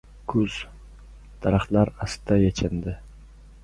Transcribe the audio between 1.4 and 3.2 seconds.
Daraxtlar a-asta yechindi